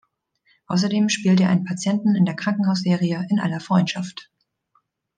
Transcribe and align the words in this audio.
Außerdem 0.65 1.09
spielte 1.09 1.43
er 1.43 1.49
einen 1.49 1.63
Patienten 1.63 2.15
in 2.15 2.25
der 2.25 2.35
Krankenhausserie 2.35 3.27
"In 3.29 3.39
aller 3.39 3.59
Freundschaft". 3.59 4.31